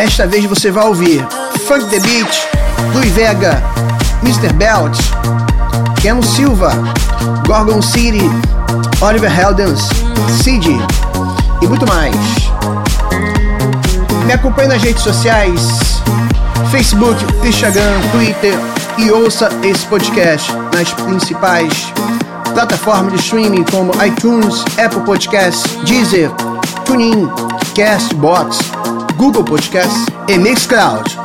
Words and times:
Desta 0.00 0.28
vez 0.28 0.44
você 0.44 0.70
vai 0.70 0.86
ouvir 0.86 1.26
Funk 1.66 1.86
The 1.86 1.98
Beat, 1.98 2.48
Louis 2.94 3.10
Vega, 3.10 3.60
Mr. 4.22 4.52
Belt, 4.52 4.96
Keno 6.00 6.22
Silva, 6.22 6.72
Gorgon 7.44 7.82
City, 7.82 8.22
Oliver 9.00 9.28
Heldens, 9.28 9.88
Cid 10.40 10.68
e 11.60 11.66
muito 11.66 11.84
mais. 11.88 12.14
Me 14.24 14.32
acompanhe 14.32 14.68
nas 14.68 14.80
redes 14.80 15.02
sociais, 15.02 15.60
Facebook, 16.70 17.18
Instagram, 17.44 18.00
Twitter 18.12 18.54
e 18.98 19.10
ouça 19.10 19.50
esse 19.64 19.84
podcast 19.86 20.52
nas 20.72 20.92
principais 20.92 21.92
plataformas 22.54 23.14
de 23.14 23.18
streaming 23.18 23.64
como 23.64 23.92
iTunes, 24.00 24.62
Apple 24.80 25.00
Podcasts, 25.00 25.76
Deezer, 25.84 26.30
TuneIn, 26.84 27.28
Castbox, 27.74 28.77
Google 29.18 29.42
Podcasts 29.42 30.06
e 30.28 30.38
Mixcloud. 30.38 31.18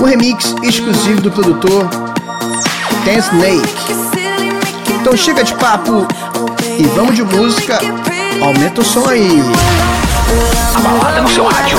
um 0.00 0.04
remix 0.04 0.52
exclusivo 0.64 1.20
do 1.20 1.30
produtor 1.30 1.88
Ten 3.04 3.18
Snake. 3.18 3.68
Então 5.00 5.16
chega 5.16 5.44
de 5.44 5.54
papo 5.54 6.08
e 6.76 6.82
vamos 6.88 7.14
de 7.14 7.22
música. 7.22 7.78
Aumenta 8.42 8.80
o 8.80 8.84
som 8.84 9.08
aí. 9.08 9.40
A 10.74 10.80
balada 10.80 11.22
no 11.22 11.28
seu 11.28 11.46
rádio. 11.46 11.78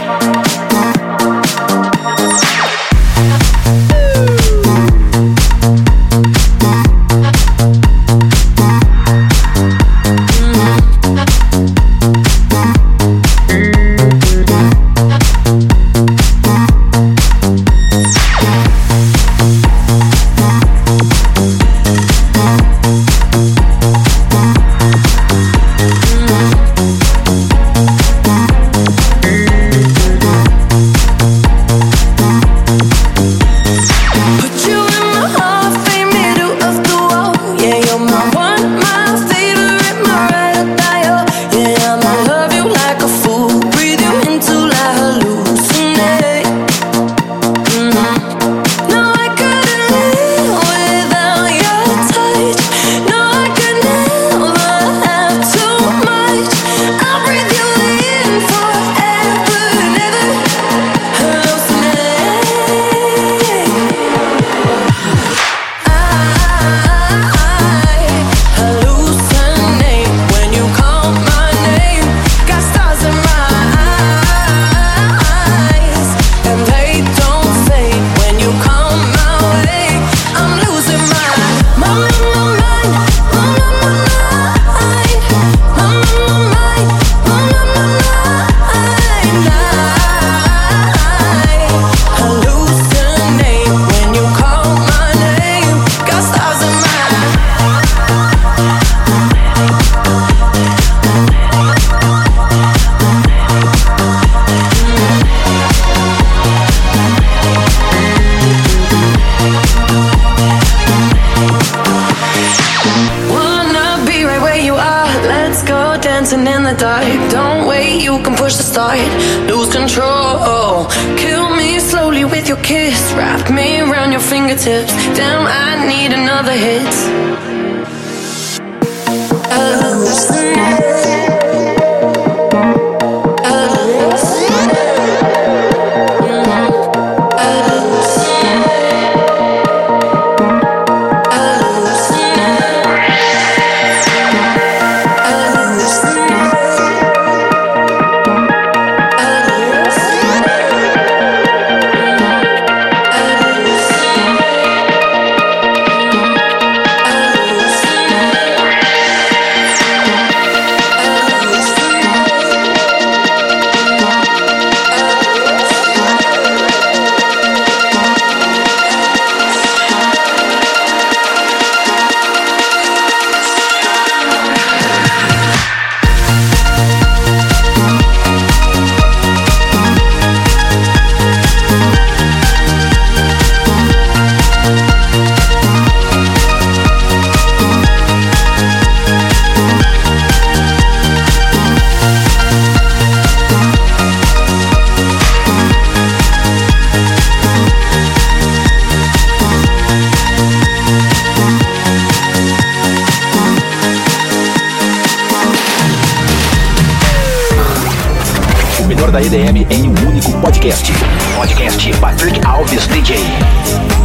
Patrick 211.89 212.35
Alves 212.45 212.85
DJ. 212.89 214.00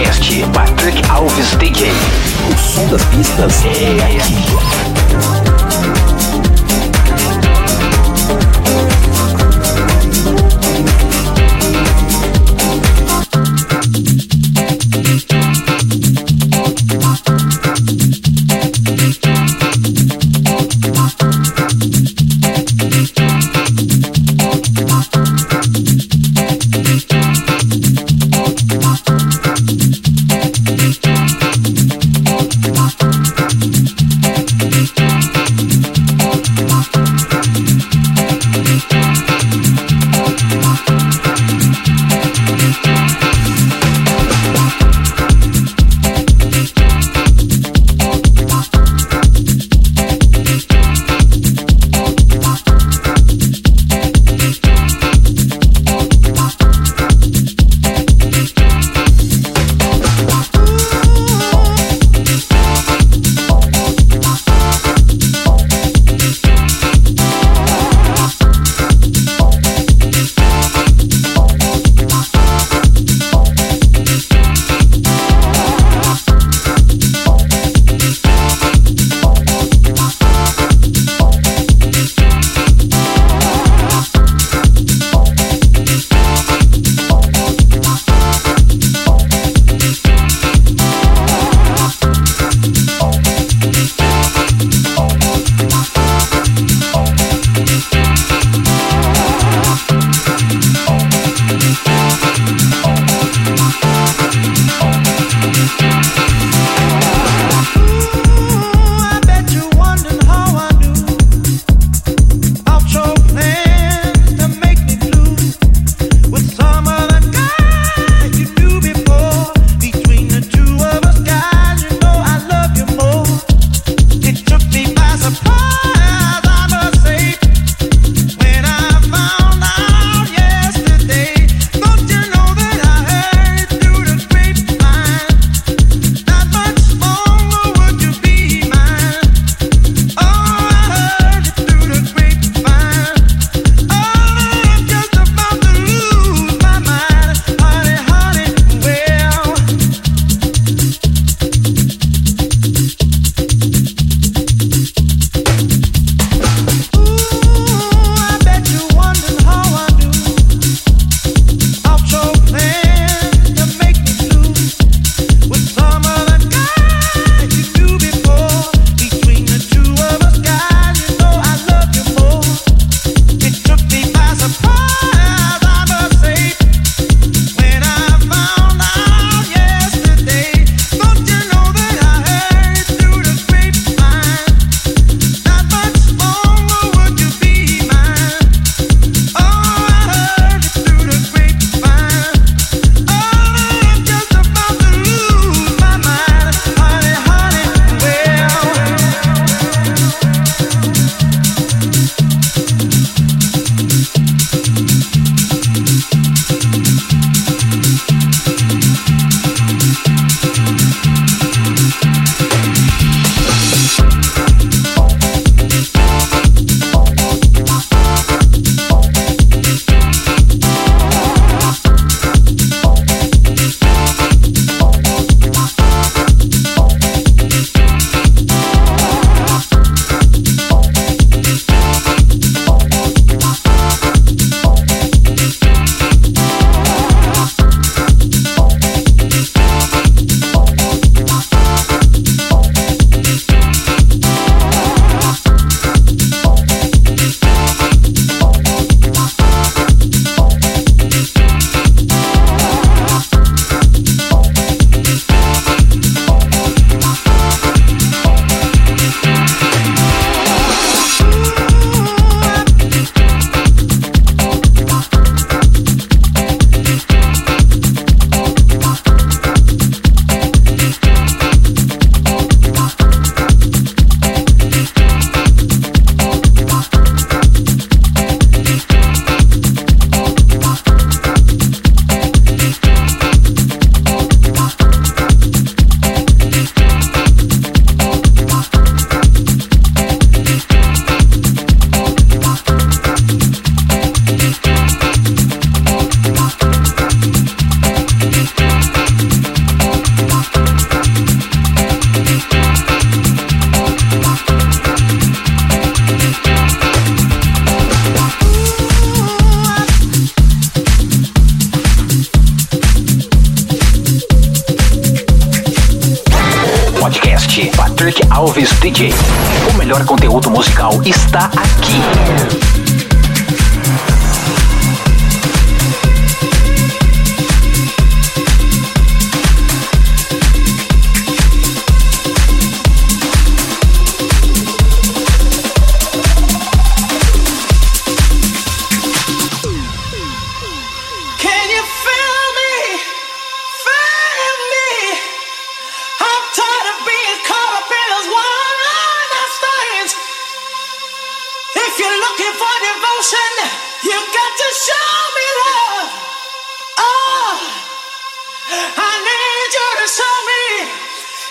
Podcast 0.00 0.44
Patrick 0.54 1.10
Alves 1.10 1.54
DJ. 1.58 1.90
O 2.50 2.58
som 2.58 2.88
das 2.88 3.04
pistas 3.04 3.62
é 3.66 4.16
aqui. 4.16 5.39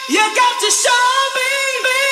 You 0.10 0.18
got 0.18 0.60
to 0.62 0.72
show 0.72 0.90
me. 1.36 2.09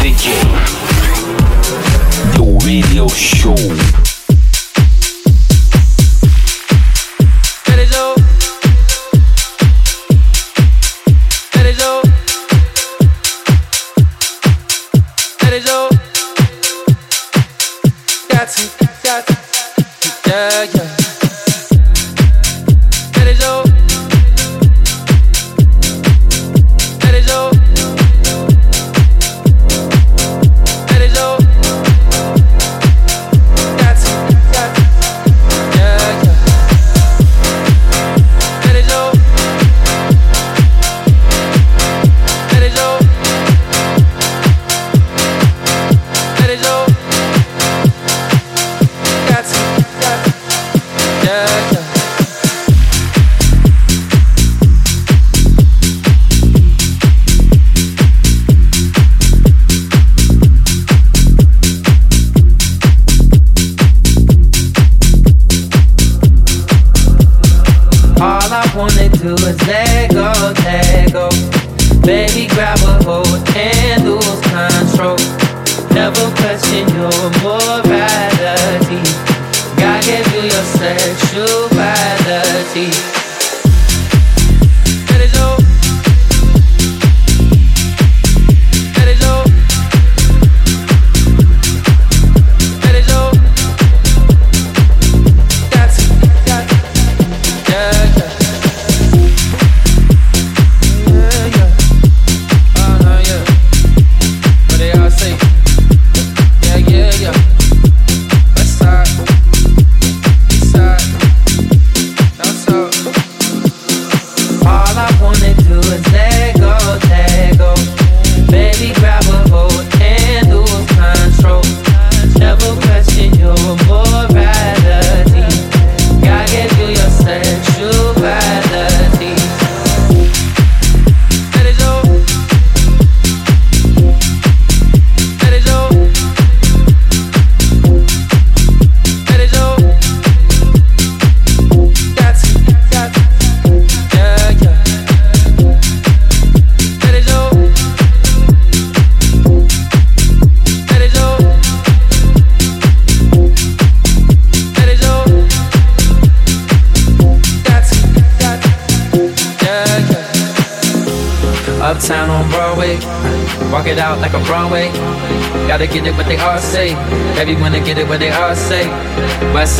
DJ. 0.00 0.32
The 2.34 2.66
radio 2.66 3.08
show. 3.08 3.89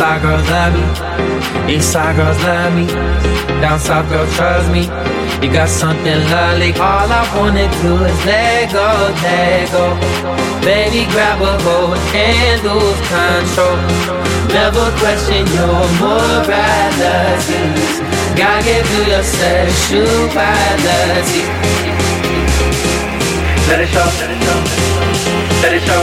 Eastside 0.01 0.23
girls 0.23 0.49
love 0.49 0.73
me, 0.75 0.85
east 1.75 1.93
side 1.93 2.17
girls 2.17 2.39
love 2.43 2.75
me, 2.75 2.87
down 3.61 3.79
south 3.79 4.09
girls 4.09 4.35
trust 4.37 4.71
me. 4.73 4.89
You 5.41 5.49
got 5.53 5.69
something 5.69 6.19
lovely. 6.29 6.73
All 6.75 7.09
I 7.09 7.25
wanna 7.37 7.69
do 7.81 8.05
is 8.05 8.25
let 8.27 8.73
go, 8.73 9.13
let 9.23 9.71
go. 9.73 9.97
Baby, 10.61 11.07
grab 11.13 11.41
a 11.41 11.59
hold 11.65 11.97
and 12.13 12.63
lose 12.63 13.01
control. 13.09 13.79
Never 14.53 14.91
question 15.01 15.47
your 15.57 15.89
moralities. 16.01 18.01
Gotta 18.37 18.63
give 18.65 18.87
you 18.93 19.03
your 19.13 19.25
sexuality. 19.25 21.43
Let 23.69 23.81
it 23.81 23.89
show, 23.89 24.09
let 24.21 24.29
it 24.29 24.41
show, 24.45 24.61
let 25.63 25.73
it 25.73 25.83
show, 25.89 26.03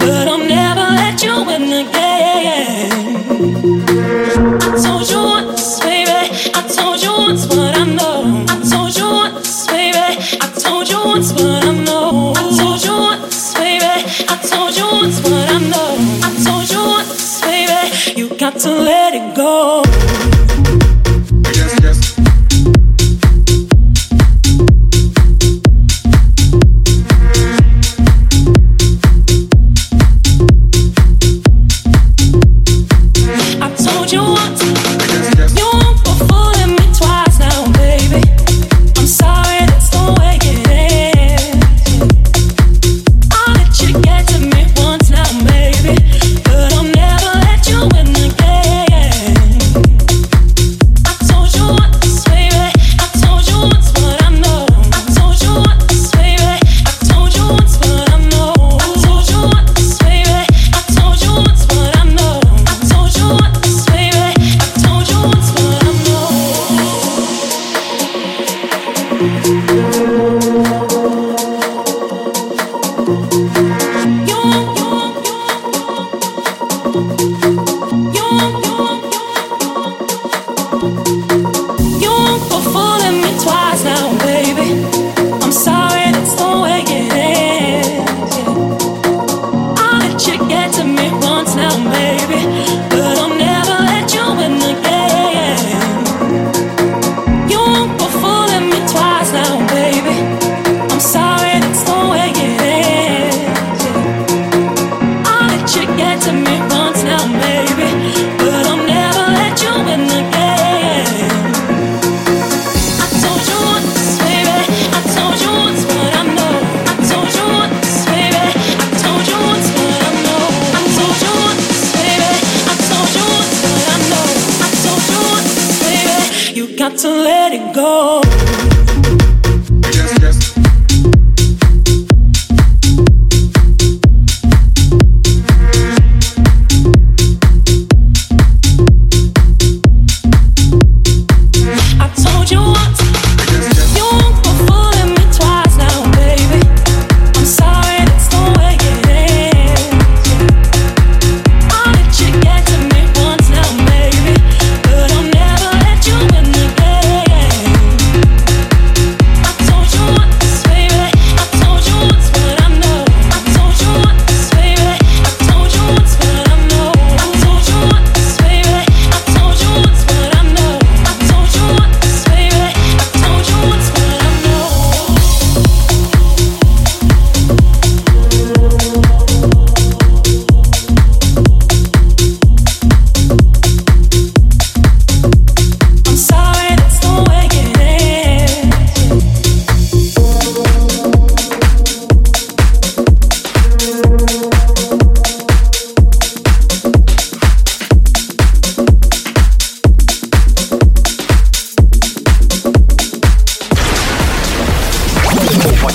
I 0.00 0.09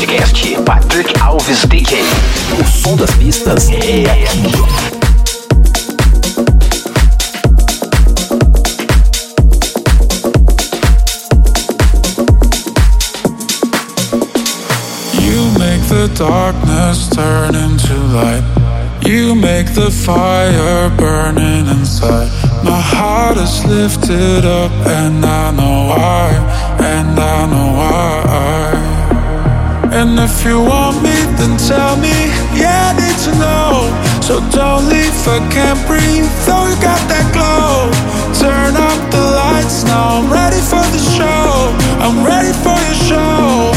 podcast 0.05 0.65
Patrick 0.65 1.19
Alves 1.19 1.61
DJ. 1.63 2.03
O 2.59 2.63
som 2.63 2.95
das 2.95 3.11
pistas 3.11 3.69
é 3.69 4.03
aqui. 4.05 4.95
the 15.87 16.07
darkness 16.15 17.07
turn 17.09 17.53
into 17.53 17.93
light. 18.11 18.43
You 19.05 19.35
make 19.35 19.67
the 19.75 19.91
fire 19.91 20.89
burning 20.97 21.67
inside. 21.67 22.29
My 22.63 22.81
heart 22.81 23.37
is 23.37 23.63
lifted 23.65 24.45
up, 24.45 24.71
and 24.87 25.23
I 25.23 25.51
know 25.51 25.89
why, 25.89 26.31
and 26.79 27.19
I 27.19 27.45
know 27.45 27.77
why. 27.77 28.84
And 29.95 30.19
if 30.19 30.43
you 30.43 30.59
want 30.59 31.01
me, 31.01 31.15
then 31.39 31.55
tell 31.55 31.95
me. 31.95 32.11
Yeah, 32.51 32.91
I 32.91 32.99
need 32.99 33.17
to 33.23 33.31
know. 33.39 33.87
So 34.19 34.43
don't 34.51 34.89
leave, 34.91 35.15
I 35.23 35.39
can't 35.47 35.79
breathe. 35.87 36.27
Though 36.43 36.67
you 36.67 36.75
got 36.83 36.99
that 37.07 37.31
glow. 37.31 37.87
Turn 38.35 38.75
up 38.75 38.99
the 39.09 39.23
lights 39.23 39.85
now. 39.85 40.19
I'm 40.19 40.27
ready 40.27 40.59
for 40.59 40.83
the 40.91 40.99
show. 40.99 41.71
I'm 42.03 42.27
ready 42.27 42.51
for 42.59 42.75
your 42.75 42.99
show. 43.07 43.71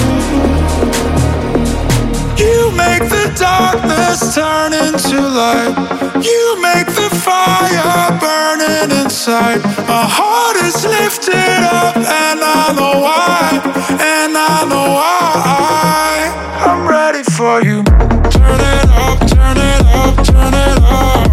You 2.35 2.75
make 2.75 3.07
the 3.07 3.31
darkness 3.39 4.35
turn 4.35 4.75
into 4.75 5.23
light. 5.23 5.71
You 6.19 6.61
make 6.61 6.68
fire 7.45 8.19
burning 8.23 8.91
inside. 9.03 9.61
My 9.93 10.05
heart 10.19 10.57
is 10.69 10.79
lifted 10.85 11.61
up, 11.81 11.97
and 11.97 12.39
I 12.43 12.65
know 12.79 12.95
why. 13.07 13.45
And 14.15 14.33
I 14.37 14.57
know 14.71 14.87
why. 14.99 16.15
I'm 16.67 16.83
ready 16.89 17.23
for 17.37 17.63
you. 17.63 17.83
Turn 18.37 18.61
it 18.75 18.87
up, 19.05 19.19
turn 19.35 19.59
it 19.73 19.83
up, 20.01 20.15
turn 20.27 20.55
it 20.55 20.79
up. 20.83 21.28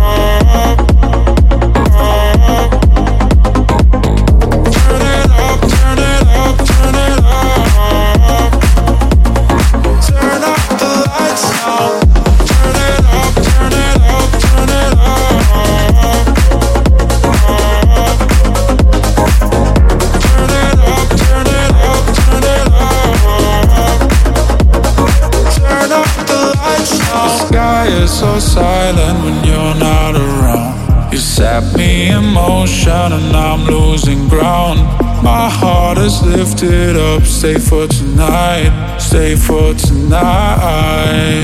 Stay 36.58 37.58
for 37.58 37.88
tonight, 37.88 38.98
stay 38.98 39.36
for 39.36 39.74
tonight. 39.74 41.44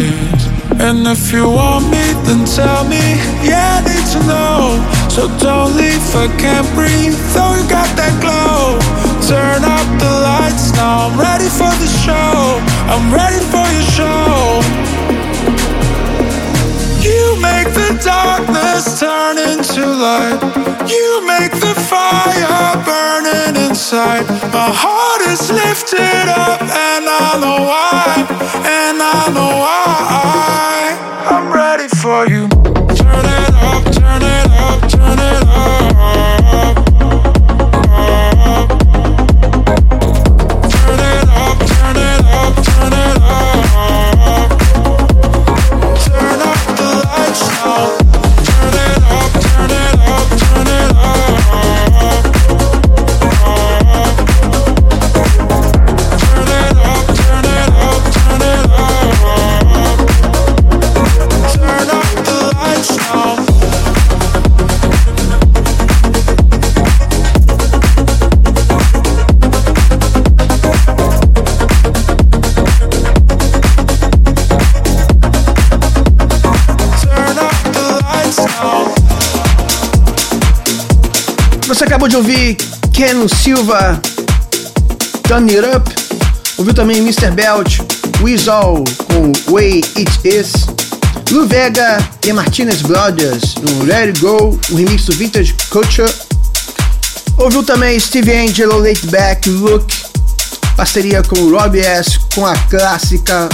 And 0.80 1.06
if 1.06 1.32
you 1.34 1.50
want 1.50 1.86
me, 1.86 2.02
then 2.26 2.46
tell 2.46 2.84
me, 2.88 3.20
yeah, 3.44 3.80
I 3.80 3.88
need 3.88 4.08
to 4.14 4.20
know. 4.28 4.80
So 5.10 5.28
don't 5.40 5.76
leave, 5.76 6.16
I 6.16 6.28
can't 6.40 6.68
breathe, 6.74 7.01
My 24.02 24.72
heart 24.74 25.22
is 25.30 25.52
lifted 25.52 26.28
up, 26.28 26.60
and 26.62 27.06
I 27.08 27.38
know 27.40 27.66
why. 27.70 28.26
And 28.66 28.98
I 29.00 29.30
know 29.32 29.60
why. 29.62 30.98
I'm 31.30 31.54
ready 31.54 31.88
for 31.88 32.26
you. 32.28 32.61
Acabou 82.02 82.08
de 82.08 82.18
ouvir 82.18 82.58
Ken 82.94 83.28
Silva, 83.28 84.02
Turn 85.28 85.48
It 85.52 85.64
Up. 85.64 85.94
Ouviu 86.58 86.74
também 86.74 86.98
Mr. 86.98 87.30
Belt, 87.30 87.80
Weasel 88.22 88.84
com 89.06 89.52
Way 89.52 89.84
It 89.96 90.12
Is. 90.24 90.52
Lu 91.30 91.46
Vega 91.46 92.00
e 92.26 92.34
Martinez 92.34 92.82
Brothers 92.82 93.54
no 93.62 93.84
Let 93.84 94.08
It 94.08 94.20
Go, 94.20 94.60
o 94.72 94.76
remix 94.76 95.06
do 95.06 95.14
Vintage 95.14 95.54
Culture. 95.70 96.12
Ouviu 97.38 97.62
também 97.62 98.00
Steve 98.00 98.36
Angelo, 98.36 98.80
Late 98.80 99.06
Back, 99.08 99.48
Look, 99.48 99.94
parceria 100.76 101.22
com 101.22 101.40
o 101.40 101.56
Robbie 101.56 101.82
S 101.82 102.18
com 102.34 102.48
a 102.48 102.58
clássica 102.58 103.48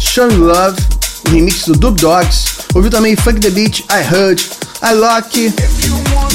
Sean 0.00 0.28
Love, 0.28 0.80
o 1.26 1.30
remix 1.32 1.66
do 1.66 1.74
Dub 1.74 2.00
Dogs. 2.00 2.46
Ouviu 2.72 2.90
também 2.90 3.14
Funk 3.14 3.40
the 3.40 3.50
Beat, 3.50 3.80
I 3.90 4.00
Heard, 4.10 4.42
I 4.82 4.94
Lock, 4.94 5.52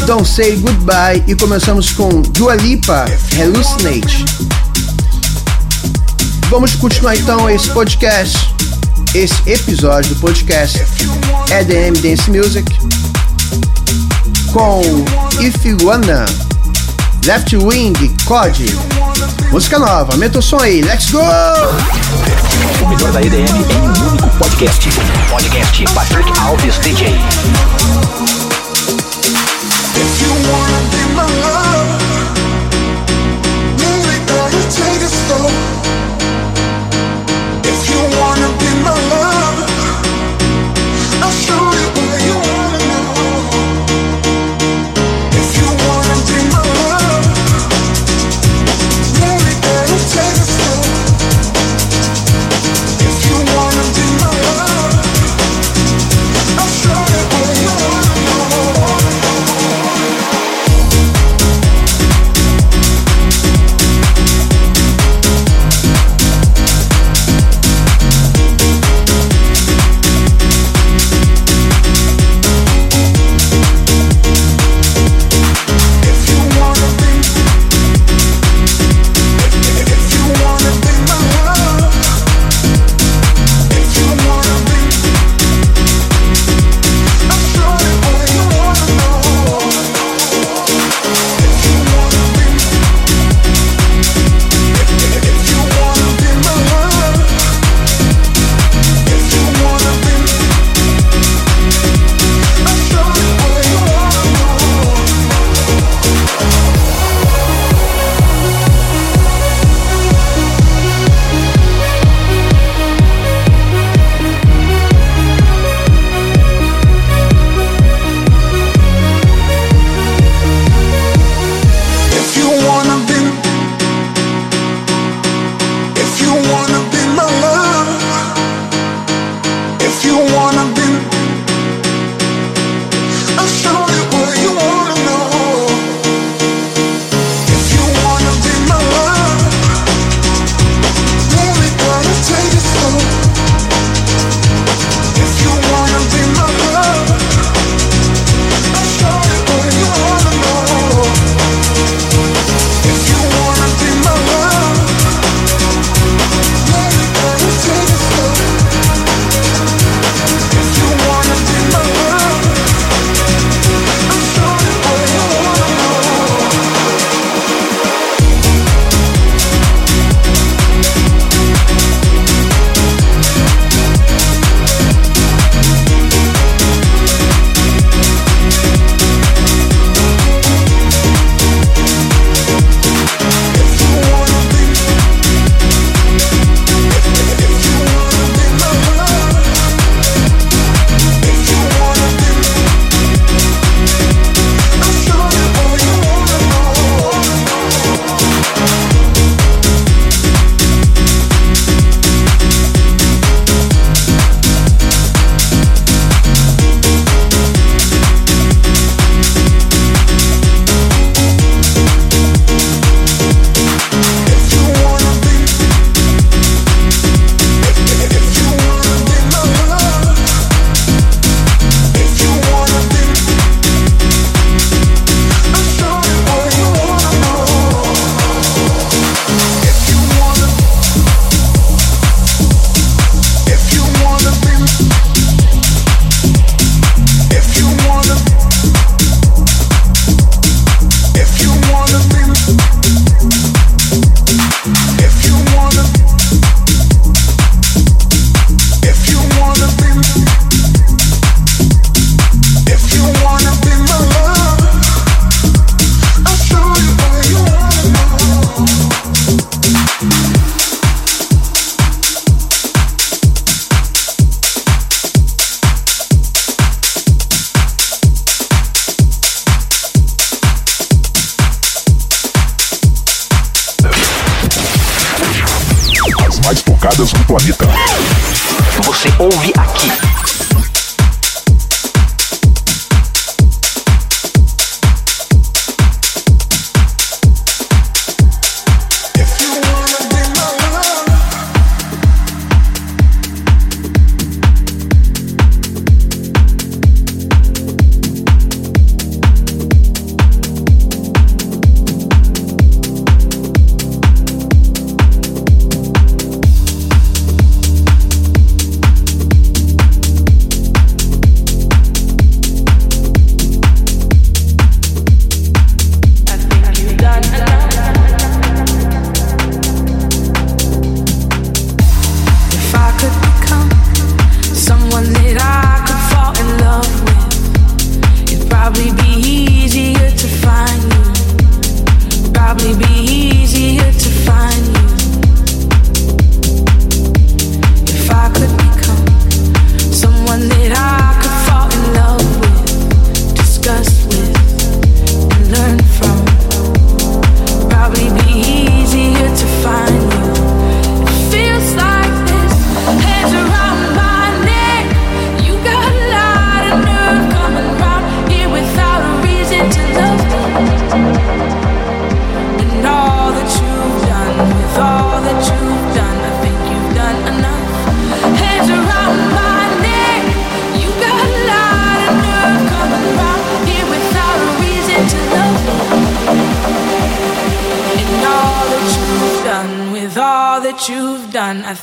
Don't 0.05 0.27
Say 0.27 0.55
Goodbye 0.57 1.23
e 1.27 1.35
começamos 1.35 1.91
com 1.91 2.21
Dua 2.21 2.55
Lipa, 2.55 3.05
Hallucinate. 3.37 4.25
Vamos 6.49 6.75
continuar 6.75 7.15
então 7.15 7.49
esse 7.49 7.69
podcast, 7.69 8.37
esse 9.13 9.35
episódio 9.49 10.13
do 10.15 10.21
podcast 10.21 10.79
EDM 11.51 11.99
Dance 12.01 12.29
Music 12.29 12.65
com 14.51 14.81
If 15.39 15.65
You 15.65 15.77
Wanna, 15.83 16.25
Left 17.25 17.55
Wing, 17.55 17.93
COD. 18.25 18.65
Música 19.51 19.79
nova, 19.79 20.13
aumenta 20.13 20.39
o 20.39 20.41
som 20.41 20.59
aí, 20.59 20.81
let's 20.81 21.11
go! 21.11 21.19
O 22.81 22.87
melhor 22.87 23.11
da 23.11 23.21
EDM 23.21 23.55
em 23.55 23.77
um 23.77 24.09
único 24.09 24.29
podcast. 24.37 24.89
Podcast 25.29 25.83
Patrick 25.93 26.39
Alves 26.39 26.77
DJ. 26.79 28.38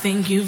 Patrick 0.07 0.46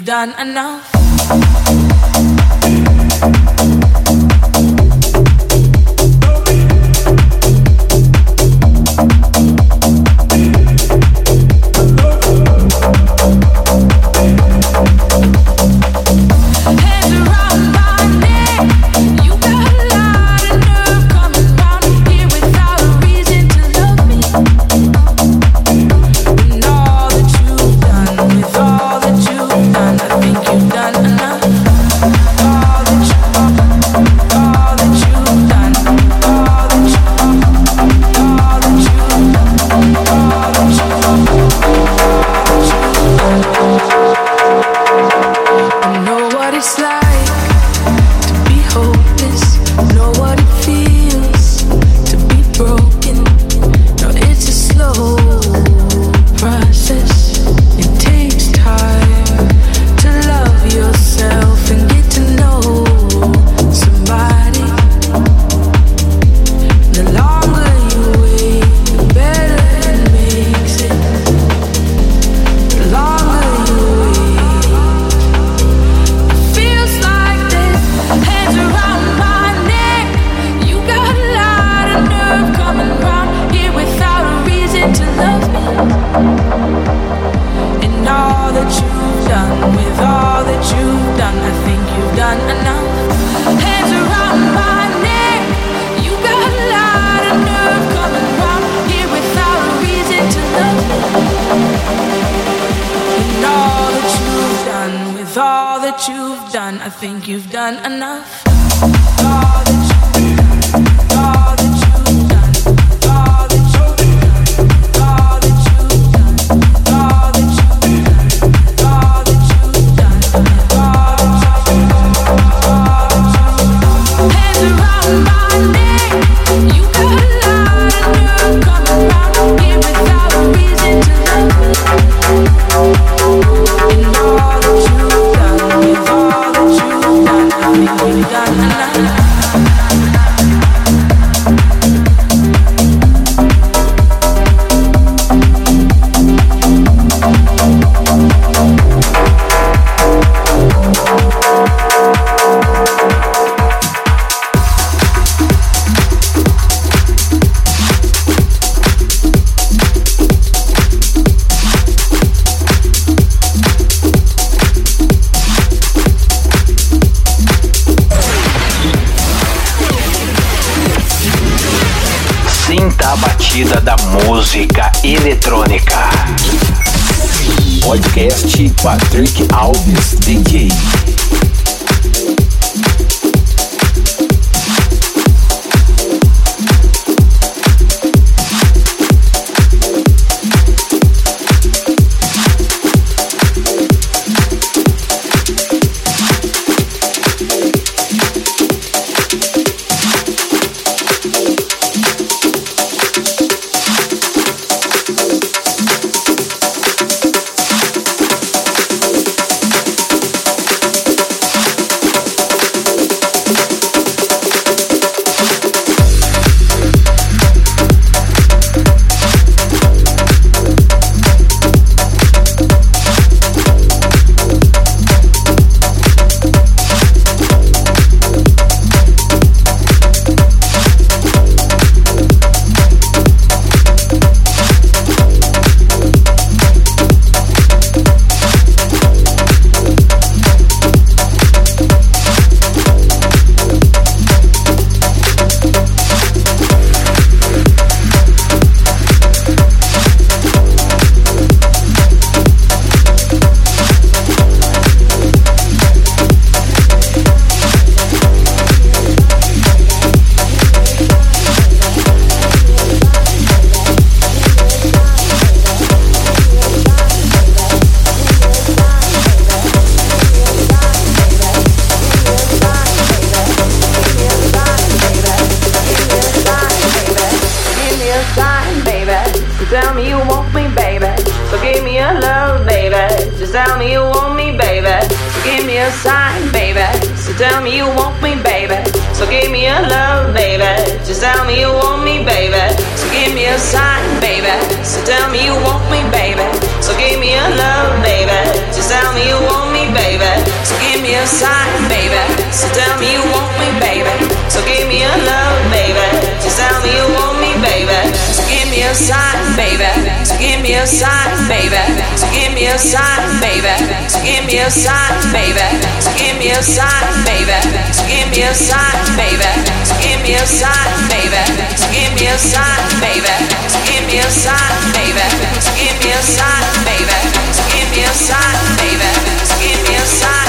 sign, 301.30 301.86
baby. 301.86 302.18
So 302.50 302.66
tell 302.74 302.98
me 302.98 303.14
you 303.14 303.22
want 303.30 303.54
me, 303.62 303.70
baby. 303.78 304.10
So 304.50 304.58
give 304.66 304.86
me 304.90 305.06
a 305.06 305.14
love, 305.22 305.62
baby. 305.70 306.02
Just 306.42 306.58
tell 306.58 306.74
me 306.82 306.90
you 306.90 307.06
want 307.14 307.38
me, 307.38 307.54
baby. 307.62 307.94
So 308.34 308.42
give 308.50 308.66
me 308.66 308.82
a 308.82 308.90
sign, 308.94 309.38
baby. 309.54 309.86
So 310.26 310.34
give 310.42 310.58
me 310.60 310.74
a 310.74 310.84
sign, 310.86 311.30
baby. 311.46 311.78
So 312.18 312.26
give 312.34 312.50
me 312.52 312.66
a 312.66 312.76
sign, 312.78 313.22
baby. 313.38 313.70
So 314.10 314.18
give 314.26 314.42
me 314.50 314.58
a 314.58 314.66
sign, 314.70 315.14
baby. 315.30 315.66
So 316.02 316.10
give 316.18 316.34
me 316.42 316.50
a 316.50 316.58
sign, 316.58 317.06
baby. 317.22 317.58
So 317.94 318.02
give 318.10 318.26
me 318.34 318.42
a 318.42 318.50
sign, 318.50 318.98
baby. 319.14 319.50
So 319.86 319.94
give 320.02 320.18
me 320.26 320.34
a 320.34 320.42
sign, 320.42 320.90
baby. 321.06 321.42
So 321.78 321.86
give 321.94 322.10
me 322.18 322.26
a 322.26 322.34
sign, 322.34 322.82
baby. 322.98 323.34
So 323.70 323.78
give 323.86 324.02
me 324.10 324.18
a 324.18 324.26
sign, 324.26 324.74
baby. 324.98 325.26
So 325.62 325.70
give 325.78 325.94
me 326.02 326.10
a 326.10 326.18
sign, 326.18 326.66
baby. 326.82 327.18
So 327.54 327.62
give 327.70 327.88
me 327.94 328.02
a 328.02 328.12
sign, 328.18 328.58
baby. 328.82 329.10
So 329.46 329.54
give 329.62 329.80
me 329.86 329.94
a 329.94 330.04
sign. 330.04 330.39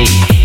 Free. 0.00 0.39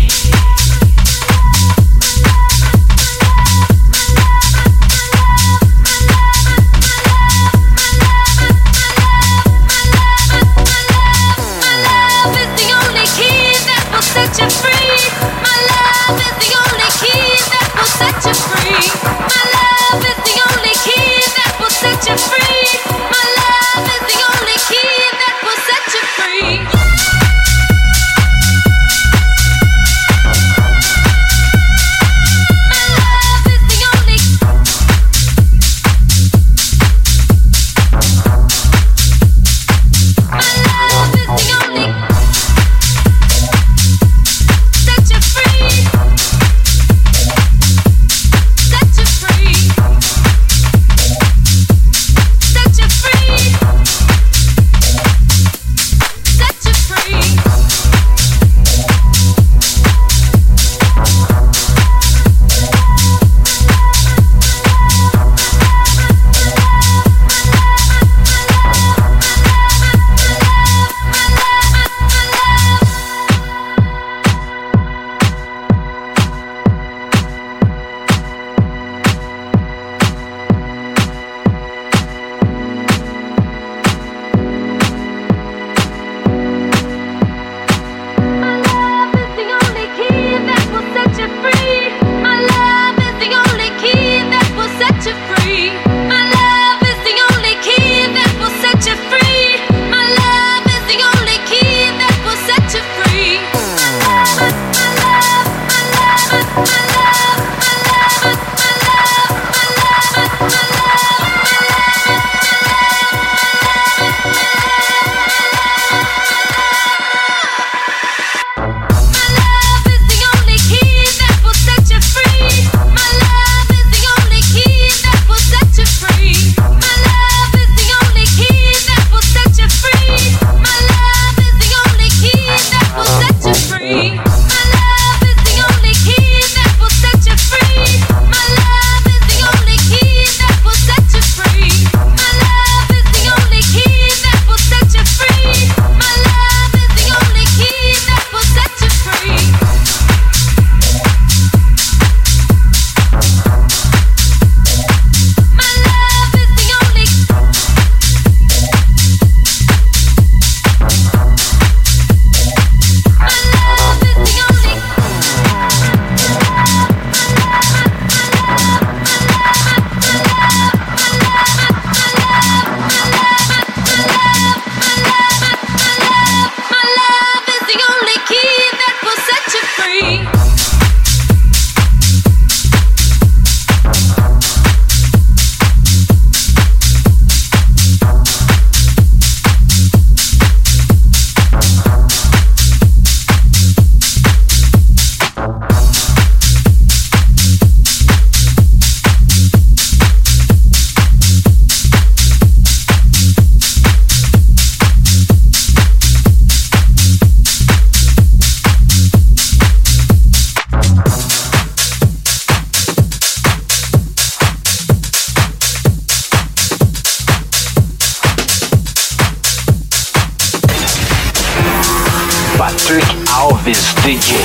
Patrick 222.76 223.04
Alves 223.28 223.94
DJ. 224.02 224.36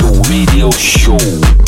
The 0.00 0.26
Radio 0.30 0.70
Show. 0.70 1.59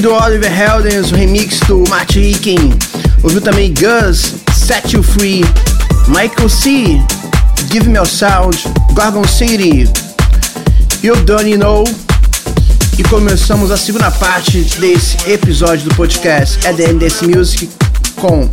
Do 0.00 0.12
Oliver 0.12 0.52
Heldens, 0.52 1.10
o 1.10 1.14
remix 1.14 1.58
do 1.60 1.82
Martin 1.88 2.20
Ikin. 2.20 2.78
Ouviu 3.22 3.40
também 3.40 3.72
Gus, 3.72 4.34
Set 4.54 4.94
You 4.94 5.02
Free, 5.02 5.42
Michael 6.08 6.48
C, 6.50 7.00
Give 7.72 7.88
Me 7.88 7.96
a 7.98 8.04
Sound, 8.04 8.62
Gorgon 8.92 9.26
City, 9.26 9.90
You 11.02 11.16
Don't 11.24 11.56
Know. 11.56 11.84
E 12.98 13.02
começamos 13.04 13.70
a 13.70 13.76
segunda 13.78 14.10
parte 14.10 14.60
desse 14.78 15.16
episódio 15.30 15.88
do 15.88 15.94
podcast 15.94 16.58
EDMDS 16.66 17.22
Music 17.22 17.70
com 18.16 18.48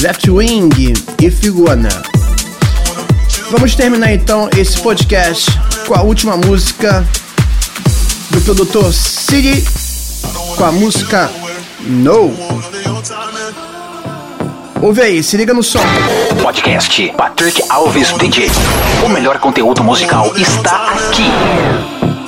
Left 0.00 0.30
Wing 0.30 0.94
e 1.20 1.30
Figona. 1.30 1.90
Vamos 3.50 3.74
terminar 3.74 4.14
então 4.14 4.48
esse 4.56 4.78
podcast 4.80 5.46
com 5.86 5.94
a 5.94 6.02
última 6.02 6.38
música 6.38 7.06
do 8.30 8.40
produtor 8.40 8.92
City 8.92 9.62
com 10.56 10.64
a 10.64 10.72
música 10.72 11.30
No. 11.80 12.32
Ouve 14.80 15.02
aí, 15.02 15.22
se 15.22 15.36
liga 15.36 15.52
no 15.52 15.62
som. 15.62 15.80
Podcast 16.42 17.12
Patrick 17.16 17.62
Alves 17.68 18.12
DJ. 18.12 18.50
O 19.04 19.08
melhor 19.08 19.38
conteúdo 19.38 19.84
musical 19.84 20.34
está 20.36 20.88
aqui. 20.90 22.25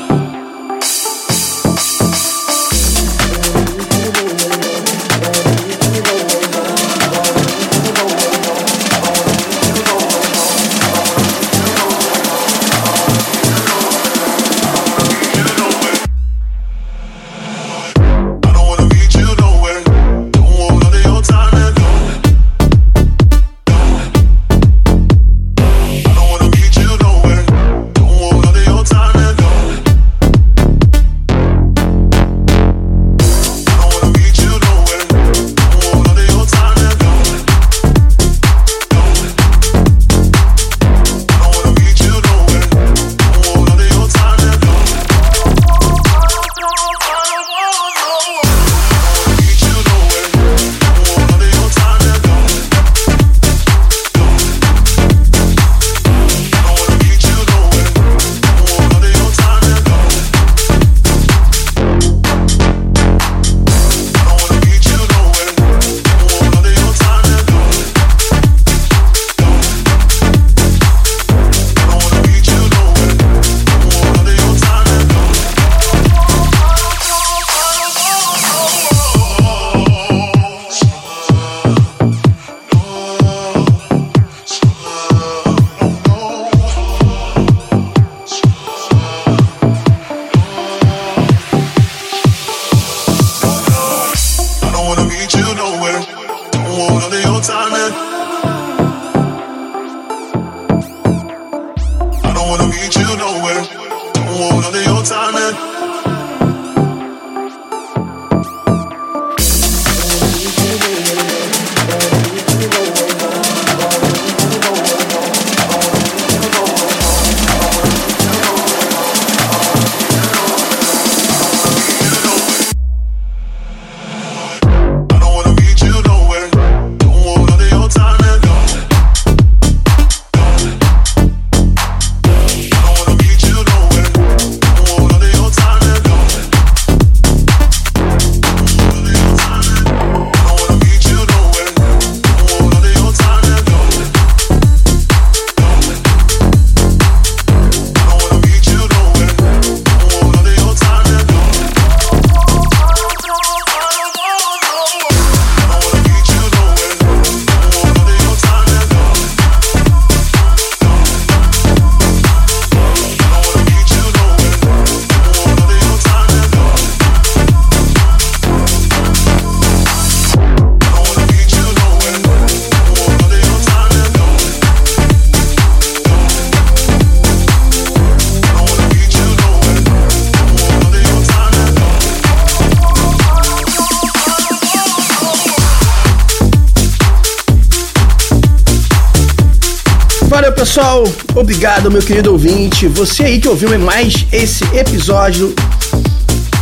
Pessoal, 190.88 191.04
obrigado 191.34 191.90
meu 191.90 192.00
querido 192.00 192.32
ouvinte, 192.32 192.86
você 192.88 193.24
aí 193.24 193.40
que 193.40 193.48
ouviu 193.48 193.78
mais 193.78 194.26
esse 194.32 194.64
episódio 194.74 195.54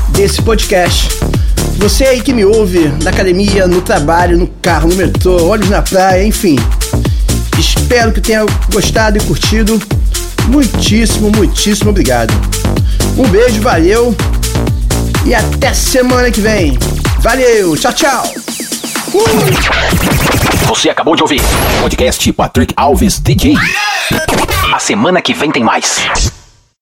desse 0.09 0.43
podcast. 0.43 1.09
Você 1.79 2.05
aí 2.05 2.20
que 2.20 2.33
me 2.33 2.45
ouve 2.45 2.89
na 3.05 3.11
academia, 3.11 3.68
no 3.68 3.81
trabalho, 3.81 4.37
no 4.37 4.49
carro, 4.61 4.89
no 4.89 4.97
metrô, 4.97 5.47
olhos 5.47 5.68
na 5.68 5.81
praia, 5.81 6.27
enfim. 6.27 6.57
Espero 7.57 8.11
que 8.11 8.20
tenha 8.20 8.45
gostado 8.72 9.16
e 9.16 9.20
curtido. 9.20 9.81
Muitíssimo, 10.49 11.31
muitíssimo 11.31 11.91
obrigado. 11.91 12.35
Um 13.16 13.29
beijo, 13.29 13.61
valeu 13.61 14.16
e 15.24 15.35
até 15.35 15.72
semana 15.72 16.33
que 16.33 16.41
vem. 16.41 16.77
Valeu, 17.20 17.77
tchau, 17.77 17.93
tchau. 17.93 18.24
Uh! 19.14 20.66
Você 20.66 20.91
acabou 20.91 21.14
de 21.14 21.22
ouvir 21.22 21.41
podcast 21.81 22.33
Patrick 22.33 22.74
Alves 22.77 23.20
DJ. 23.20 23.55
Semana 24.87 25.20
que 25.20 25.34
vem 25.34 25.51
tem 25.51 25.64
mais. 25.64 26.26